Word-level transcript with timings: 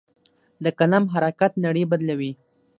د 0.63 0.65
قلم 0.79 1.03
حرکت 1.13 1.51
نړۍ 1.65 1.83
بدلوي. 1.91 2.31